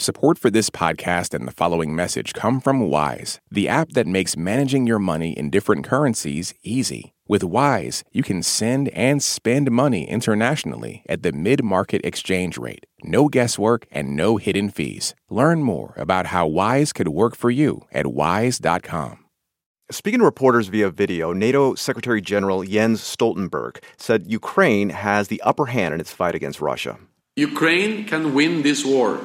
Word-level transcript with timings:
Support 0.00 0.38
for 0.38 0.48
this 0.48 0.70
podcast 0.70 1.34
and 1.34 1.44
the 1.44 1.52
following 1.52 1.92
message 1.92 2.32
come 2.32 2.60
from 2.60 2.88
Wise, 2.88 3.40
the 3.50 3.68
app 3.68 3.90
that 3.94 4.06
makes 4.06 4.36
managing 4.36 4.86
your 4.86 5.00
money 5.00 5.32
in 5.32 5.50
different 5.50 5.84
currencies 5.84 6.54
easy. 6.62 7.14
With 7.26 7.42
Wise, 7.42 8.04
you 8.12 8.22
can 8.22 8.44
send 8.44 8.90
and 8.90 9.20
spend 9.20 9.72
money 9.72 10.08
internationally 10.08 11.02
at 11.08 11.24
the 11.24 11.32
mid 11.32 11.64
market 11.64 12.00
exchange 12.04 12.56
rate. 12.58 12.86
No 13.02 13.26
guesswork 13.26 13.88
and 13.90 14.14
no 14.14 14.36
hidden 14.36 14.70
fees. 14.70 15.16
Learn 15.30 15.64
more 15.64 15.94
about 15.96 16.26
how 16.26 16.46
Wise 16.46 16.92
could 16.92 17.08
work 17.08 17.34
for 17.34 17.50
you 17.50 17.80
at 17.90 18.06
wise.com. 18.06 19.24
Speaking 19.90 20.20
to 20.20 20.24
reporters 20.24 20.68
via 20.68 20.90
video, 20.90 21.32
NATO 21.32 21.74
Secretary 21.74 22.20
General 22.20 22.62
Jens 22.62 23.00
Stoltenberg 23.00 23.82
said 23.96 24.30
Ukraine 24.30 24.90
has 24.90 25.26
the 25.26 25.42
upper 25.42 25.66
hand 25.66 25.92
in 25.92 26.00
its 26.00 26.12
fight 26.12 26.36
against 26.36 26.60
Russia. 26.60 27.00
Ukraine 27.34 28.04
can 28.04 28.32
win 28.32 28.62
this 28.62 28.84
war. 28.84 29.20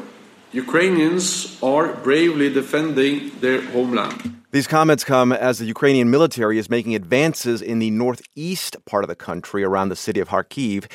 Ukrainians 0.53 1.57
are 1.63 1.93
bravely 1.93 2.47
defending 2.47 3.31
their 3.39 3.59
homeland. 3.71 4.43
These 4.51 4.67
comments 4.67 5.03
come 5.03 5.31
as 5.31 5.57
the 5.57 5.65
Ukrainian 5.65 6.11
military 6.11 6.59
is 6.59 6.69
making 6.69 6.93
advances 6.93 7.59
in 7.59 7.79
the 7.79 7.89
northeast 7.89 8.77
part 8.85 9.03
of 9.03 9.07
the 9.07 9.15
country 9.15 9.63
around 9.63 9.89
the 9.89 9.95
city 9.95 10.19
of 10.19 10.29
Kharkiv. 10.29 10.85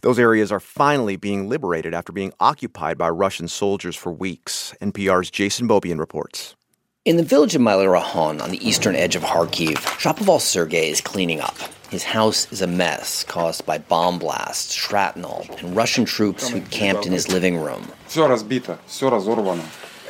Those 0.00 0.18
areas 0.18 0.50
are 0.50 0.58
finally 0.58 1.14
being 1.14 1.48
liberated 1.48 1.94
after 1.94 2.12
being 2.12 2.32
occupied 2.40 2.98
by 2.98 3.08
Russian 3.08 3.46
soldiers 3.46 3.94
for 3.94 4.12
weeks. 4.12 4.74
NPR's 4.80 5.30
Jason 5.30 5.68
Beaubien 5.68 6.00
reports. 6.00 6.56
In 7.04 7.16
the 7.16 7.22
village 7.22 7.54
of 7.54 7.62
Malye-Rahon 7.62 8.40
on 8.40 8.50
the 8.50 8.66
eastern 8.66 8.96
edge 8.96 9.14
of 9.14 9.22
Kharkiv, 9.22 9.76
Shapoval 9.76 10.40
Sergei 10.40 10.90
is 10.90 11.00
cleaning 11.00 11.40
up. 11.40 11.56
His 11.90 12.02
house 12.04 12.50
is 12.50 12.60
a 12.62 12.66
mess 12.66 13.24
caused 13.24 13.64
by 13.66 13.78
bomb 13.78 14.18
blasts, 14.18 14.72
shrapnel, 14.74 15.46
and 15.58 15.76
Russian 15.76 16.04
troops 16.04 16.48
who 16.48 16.60
camped 16.62 17.06
in 17.06 17.12
his 17.12 17.28
living 17.28 17.56
room. 17.56 17.86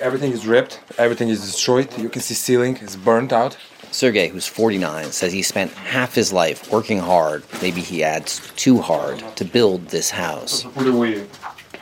Everything 0.01 0.33
is 0.33 0.47
ripped, 0.47 0.81
everything 0.99 1.29
is 1.29 1.41
destroyed. 1.41 1.97
You 1.99 2.09
can 2.09 2.23
see 2.23 2.35
ceiling 2.35 2.77
is 2.79 2.97
burnt 2.97 3.33
out. 3.33 3.57
Sergey, 3.91 4.29
who's 4.29 4.47
49, 4.47 5.13
says 5.13 5.33
he 5.33 5.43
spent 5.43 5.71
half 5.73 6.15
his 6.15 6.33
life 6.33 6.71
working 6.73 6.99
hard, 6.99 7.45
maybe 7.63 7.81
he 7.81 8.03
adds 8.03 8.41
too 8.57 8.81
hard, 8.81 9.23
to 9.37 9.45
build 9.45 9.89
this 9.89 10.11
house. 10.11 10.65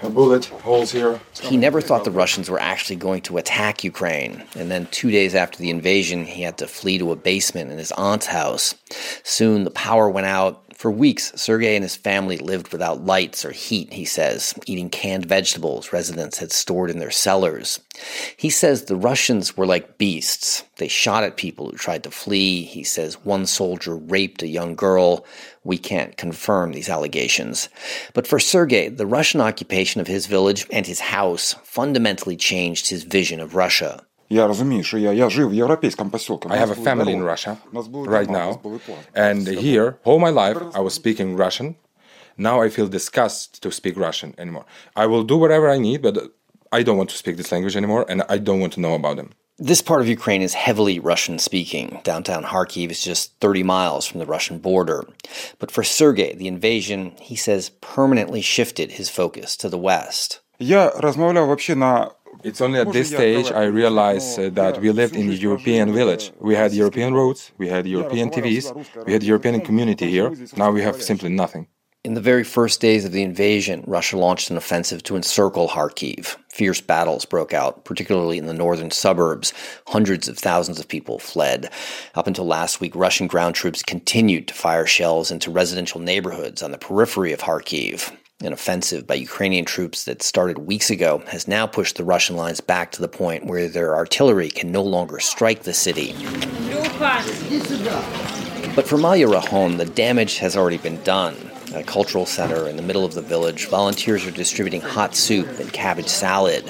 A 0.02 0.10
bullet, 0.10 0.46
holes 0.46 0.90
here. 0.90 1.20
He 1.40 1.56
never 1.56 1.80
thought 1.80 2.04
the 2.04 2.10
Russians 2.10 2.50
were 2.50 2.58
actually 2.58 2.96
going 2.96 3.22
to 3.22 3.38
attack 3.38 3.84
Ukraine. 3.84 4.42
And 4.56 4.68
then, 4.68 4.88
two 4.90 5.12
days 5.12 5.34
after 5.36 5.58
the 5.58 5.70
invasion, 5.70 6.24
he 6.24 6.42
had 6.42 6.58
to 6.58 6.66
flee 6.66 6.98
to 6.98 7.12
a 7.12 7.16
basement 7.16 7.70
in 7.70 7.78
his 7.78 7.92
aunt's 7.92 8.26
house. 8.26 8.74
Soon, 9.22 9.62
the 9.62 9.70
power 9.70 10.10
went 10.10 10.26
out. 10.26 10.64
For 10.82 10.90
weeks, 10.90 11.30
Sergey 11.36 11.76
and 11.76 11.84
his 11.84 11.94
family 11.94 12.38
lived 12.38 12.72
without 12.72 13.06
lights 13.06 13.44
or 13.44 13.52
heat, 13.52 13.92
he 13.92 14.04
says, 14.04 14.52
eating 14.66 14.90
canned 14.90 15.26
vegetables 15.26 15.92
residents 15.92 16.38
had 16.38 16.50
stored 16.50 16.90
in 16.90 16.98
their 16.98 17.12
cellars. 17.12 17.78
He 18.36 18.50
says 18.50 18.86
the 18.86 18.96
Russians 18.96 19.56
were 19.56 19.64
like 19.64 19.96
beasts. 19.96 20.64
They 20.78 20.88
shot 20.88 21.22
at 21.22 21.36
people 21.36 21.70
who 21.70 21.76
tried 21.76 22.02
to 22.02 22.10
flee. 22.10 22.64
He 22.64 22.82
says 22.82 23.24
one 23.24 23.46
soldier 23.46 23.94
raped 23.94 24.42
a 24.42 24.48
young 24.48 24.74
girl. 24.74 25.24
We 25.62 25.78
can't 25.78 26.16
confirm 26.16 26.72
these 26.72 26.88
allegations. 26.88 27.68
But 28.12 28.26
for 28.26 28.40
Sergey, 28.40 28.88
the 28.88 29.06
Russian 29.06 29.40
occupation 29.40 30.00
of 30.00 30.08
his 30.08 30.26
village 30.26 30.66
and 30.72 30.84
his 30.84 30.98
house 30.98 31.54
fundamentally 31.62 32.36
changed 32.36 32.88
his 32.88 33.04
vision 33.04 33.38
of 33.38 33.54
Russia. 33.54 34.04
I 36.52 36.56
have 36.56 36.70
a 36.70 36.74
family 36.88 37.12
in 37.12 37.22
Russia 37.22 37.52
right 38.16 38.30
now, 38.40 38.60
and 39.14 39.46
here, 39.46 39.98
all 40.04 40.18
my 40.18 40.30
life, 40.30 40.58
I 40.74 40.80
was 40.80 40.94
speaking 40.94 41.36
Russian. 41.36 41.76
Now 42.36 42.62
I 42.62 42.68
feel 42.70 42.88
disgust 42.88 43.62
to 43.62 43.70
speak 43.70 43.96
Russian 43.96 44.34
anymore. 44.38 44.64
I 44.96 45.04
will 45.06 45.24
do 45.32 45.36
whatever 45.36 45.68
I 45.68 45.78
need, 45.78 46.00
but 46.02 46.14
I 46.72 46.82
don't 46.82 46.96
want 46.96 47.10
to 47.10 47.16
speak 47.16 47.36
this 47.36 47.52
language 47.52 47.76
anymore, 47.76 48.06
and 48.08 48.22
I 48.34 48.38
don't 48.38 48.60
want 48.60 48.72
to 48.74 48.80
know 48.80 48.94
about 48.94 49.16
them. 49.16 49.30
This 49.58 49.82
part 49.82 50.00
of 50.00 50.08
Ukraine 50.08 50.42
is 50.42 50.54
heavily 50.54 50.98
Russian 50.98 51.38
speaking. 51.38 52.00
Downtown 52.02 52.42
Kharkiv 52.42 52.90
is 52.90 53.02
just 53.04 53.38
30 53.40 53.62
miles 53.62 54.06
from 54.06 54.18
the 54.18 54.26
Russian 54.26 54.58
border. 54.58 55.06
But 55.58 55.70
for 55.70 55.84
Sergei, 55.84 56.34
the 56.34 56.48
invasion, 56.48 57.12
he 57.20 57.36
says, 57.36 57.68
permanently 57.80 58.40
shifted 58.40 58.92
his 58.92 59.10
focus 59.10 59.54
to 59.58 59.68
the 59.68 59.78
west. 59.78 60.40
It's 62.42 62.60
only 62.60 62.80
at 62.80 62.92
this 62.92 63.08
stage 63.08 63.52
I 63.52 63.64
realized 63.64 64.38
uh, 64.38 64.50
that 64.50 64.80
we 64.80 64.90
lived 64.90 65.14
in 65.14 65.30
a 65.30 65.32
European 65.32 65.92
village. 65.92 66.32
We 66.40 66.54
had 66.54 66.72
European 66.72 67.14
roads, 67.14 67.52
we 67.58 67.68
had 67.68 67.86
European 67.86 68.30
TVs, 68.30 68.66
we 69.06 69.12
had 69.12 69.22
European 69.22 69.60
community 69.60 70.10
here. 70.10 70.34
Now 70.56 70.70
we 70.70 70.82
have 70.82 71.00
simply 71.02 71.28
nothing. 71.28 71.68
In 72.04 72.14
the 72.14 72.20
very 72.20 72.42
first 72.42 72.80
days 72.80 73.04
of 73.04 73.12
the 73.12 73.22
invasion, 73.22 73.84
Russia 73.86 74.18
launched 74.18 74.50
an 74.50 74.56
offensive 74.56 75.04
to 75.04 75.14
encircle 75.14 75.68
Kharkiv. 75.68 76.36
Fierce 76.48 76.80
battles 76.80 77.24
broke 77.24 77.54
out, 77.54 77.84
particularly 77.84 78.38
in 78.38 78.46
the 78.46 78.52
northern 78.52 78.90
suburbs. 78.90 79.52
Hundreds 79.86 80.26
of 80.26 80.36
thousands 80.36 80.80
of 80.80 80.88
people 80.88 81.20
fled. 81.20 81.70
Up 82.16 82.26
until 82.26 82.44
last 82.44 82.80
week, 82.80 82.96
Russian 82.96 83.28
ground 83.28 83.54
troops 83.54 83.84
continued 83.84 84.48
to 84.48 84.54
fire 84.54 84.84
shells 84.84 85.30
into 85.30 85.52
residential 85.52 86.00
neighborhoods 86.00 86.60
on 86.60 86.72
the 86.72 86.78
periphery 86.78 87.32
of 87.32 87.42
Kharkiv. 87.42 88.12
An 88.44 88.52
offensive 88.52 89.06
by 89.06 89.14
Ukrainian 89.14 89.64
troops 89.64 90.02
that 90.04 90.20
started 90.20 90.58
weeks 90.58 90.90
ago 90.90 91.22
has 91.28 91.46
now 91.46 91.64
pushed 91.64 91.96
the 91.96 92.02
Russian 92.02 92.34
lines 92.34 92.60
back 92.60 92.90
to 92.92 93.00
the 93.00 93.06
point 93.06 93.46
where 93.46 93.68
their 93.68 93.94
artillery 93.94 94.50
can 94.50 94.72
no 94.72 94.82
longer 94.82 95.20
strike 95.20 95.62
the 95.62 95.72
city. 95.72 96.12
But 98.74 98.88
for 98.88 98.96
Malye-Rahon, 98.96 99.76
the 99.76 99.84
damage 99.84 100.38
has 100.38 100.56
already 100.56 100.78
been 100.78 101.00
done. 101.04 101.36
At 101.68 101.82
a 101.82 101.84
cultural 101.84 102.26
center 102.26 102.66
in 102.66 102.74
the 102.74 102.82
middle 102.82 103.04
of 103.04 103.14
the 103.14 103.22
village, 103.22 103.68
volunteers 103.68 104.26
are 104.26 104.32
distributing 104.32 104.80
hot 104.80 105.14
soup 105.14 105.46
and 105.60 105.72
cabbage 105.72 106.08
salad. 106.08 106.68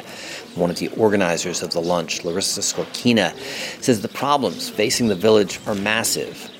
One 0.54 0.68
of 0.68 0.76
the 0.76 0.88
organizers 0.88 1.62
of 1.62 1.72
the 1.72 1.80
lunch, 1.80 2.22
Larissa 2.22 2.60
Skorkina, 2.60 3.34
says 3.82 4.02
the 4.02 4.08
problems 4.08 4.68
facing 4.68 5.08
the 5.08 5.14
village 5.14 5.58
are 5.66 5.74
massive. 5.74 6.50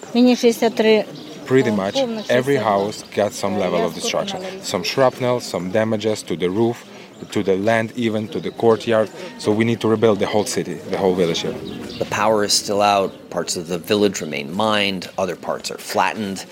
Pretty 1.52 1.70
much 1.70 1.96
every 2.30 2.56
house 2.56 3.02
got 3.14 3.32
some 3.32 3.58
level 3.58 3.84
of 3.84 3.92
destruction. 3.94 4.62
Some 4.62 4.82
shrapnel, 4.82 5.40
some 5.40 5.70
damages 5.70 6.22
to 6.22 6.34
the 6.34 6.48
roof, 6.48 6.88
to 7.30 7.42
the 7.42 7.56
land, 7.56 7.92
even 7.94 8.26
to 8.28 8.40
the 8.40 8.50
courtyard. 8.50 9.10
So 9.38 9.52
we 9.52 9.64
need 9.64 9.80
to 9.82 9.88
rebuild 9.88 10.18
the 10.18 10.26
whole 10.26 10.46
city, 10.46 10.74
the 10.74 10.96
whole 10.96 11.14
village 11.14 11.40
here. 11.40 11.52
The 11.98 12.06
power 12.06 12.42
is 12.42 12.54
still 12.54 12.80
out. 12.80 13.12
Parts 13.28 13.56
of 13.58 13.68
the 13.68 13.78
village 13.78 14.22
remain 14.22 14.50
mined, 14.50 15.10
other 15.18 15.36
parts 15.36 15.70
are 15.70 15.76
flattened. 15.76 16.46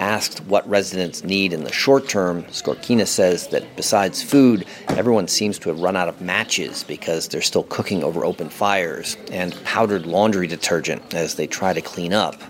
Asked 0.00 0.40
what 0.46 0.68
residents 0.68 1.22
need 1.22 1.52
in 1.52 1.62
the 1.62 1.72
short 1.72 2.08
term, 2.08 2.42
Skorkina 2.44 3.06
says 3.06 3.48
that 3.48 3.76
besides 3.76 4.22
food, 4.22 4.64
everyone 4.88 5.28
seems 5.28 5.58
to 5.60 5.68
have 5.68 5.78
run 5.78 5.94
out 5.94 6.08
of 6.08 6.20
matches 6.20 6.84
because 6.84 7.28
they're 7.28 7.42
still 7.42 7.64
cooking 7.64 8.02
over 8.02 8.24
open 8.24 8.48
fires, 8.48 9.16
and 9.30 9.54
powdered 9.62 10.06
laundry 10.06 10.46
detergent 10.46 11.14
as 11.14 11.36
they 11.36 11.46
try 11.46 11.72
to 11.72 11.82
clean 11.82 12.12
up. 12.12 12.40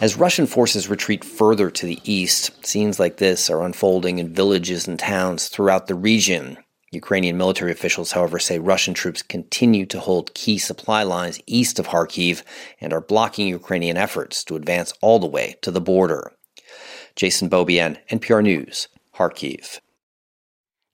As 0.00 0.16
Russian 0.16 0.46
forces 0.46 0.88
retreat 0.88 1.24
further 1.24 1.70
to 1.70 1.86
the 1.86 2.00
east, 2.04 2.66
scenes 2.66 2.98
like 2.98 3.16
this 3.18 3.50
are 3.50 3.64
unfolding 3.64 4.18
in 4.18 4.34
villages 4.34 4.86
and 4.88 4.98
towns 4.98 5.48
throughout 5.48 5.86
the 5.86 5.94
region. 5.94 6.58
Ukrainian 6.92 7.36
military 7.36 7.72
officials, 7.72 8.12
however, 8.12 8.38
say 8.38 8.58
Russian 8.58 8.94
troops 8.94 9.22
continue 9.22 9.84
to 9.86 10.00
hold 10.00 10.34
key 10.34 10.58
supply 10.58 11.02
lines 11.02 11.40
east 11.46 11.78
of 11.78 11.88
Kharkiv 11.88 12.42
and 12.80 12.92
are 12.92 13.00
blocking 13.00 13.48
Ukrainian 13.48 13.96
efforts 13.96 14.44
to 14.44 14.56
advance 14.56 14.92
all 15.00 15.18
the 15.18 15.26
way 15.26 15.56
to 15.62 15.70
the 15.70 15.80
border. 15.80 16.32
Jason 17.16 17.48
Beaubien, 17.48 17.98
NPR 18.10 18.42
News, 18.42 18.88
Kharkiv. 19.14 19.80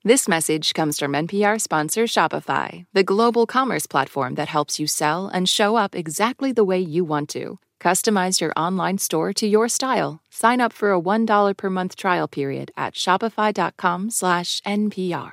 This 0.03 0.27
message 0.27 0.73
comes 0.73 0.97
from 0.97 1.13
NPR 1.13 1.61
sponsor 1.61 2.05
Shopify, 2.05 2.85
the 2.91 3.03
global 3.03 3.45
commerce 3.45 3.85
platform 3.85 4.33
that 4.33 4.47
helps 4.47 4.79
you 4.79 4.87
sell 4.87 5.27
and 5.27 5.47
show 5.47 5.75
up 5.75 5.95
exactly 5.95 6.51
the 6.51 6.63
way 6.63 6.79
you 6.79 7.05
want 7.05 7.29
to. 7.29 7.59
Customize 7.81 8.39
your 8.39 8.53
online 8.55 8.99
store 8.99 9.33
to 9.33 9.47
your 9.47 9.67
style. 9.67 10.21
Sign 10.29 10.61
up 10.61 10.71
for 10.71 10.93
a 10.93 10.99
$1 10.99 11.57
per 11.57 11.69
month 11.69 11.95
trial 11.95 12.27
period 12.27 12.71
at 12.77 12.93
shopify.com/npr. 12.93 15.31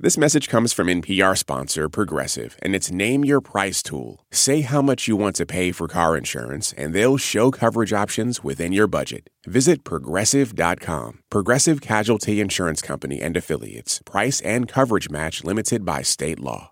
This 0.00 0.18
message 0.18 0.48
comes 0.48 0.72
from 0.72 0.88
NPR 0.88 1.36
sponsor 1.36 1.88
Progressive 1.88 2.56
and 2.60 2.74
its 2.74 2.90
Name 2.90 3.24
Your 3.24 3.40
Price 3.40 3.84
tool. 3.84 4.26
Say 4.32 4.62
how 4.62 4.82
much 4.82 5.06
you 5.06 5.14
want 5.14 5.36
to 5.36 5.46
pay 5.46 5.70
for 5.70 5.86
car 5.86 6.16
insurance, 6.16 6.74
and 6.76 6.92
they'll 6.92 7.18
show 7.18 7.52
coverage 7.52 7.92
options 7.92 8.42
within 8.42 8.72
your 8.72 8.88
budget. 8.88 9.30
Visit 9.46 9.84
progressive.com. 9.84 11.20
Progressive 11.30 11.80
Casualty 11.80 12.40
Insurance 12.40 12.82
Company 12.82 13.20
and 13.20 13.36
Affiliates. 13.36 14.00
Price 14.04 14.40
and 14.40 14.66
coverage 14.66 15.08
match 15.08 15.44
limited 15.44 15.84
by 15.84 16.02
state 16.02 16.40
law. 16.40 16.71